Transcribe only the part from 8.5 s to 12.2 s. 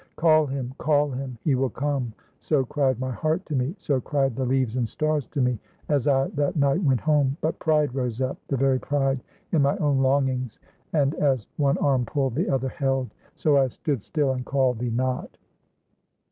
very pride in my own longings, and as one arm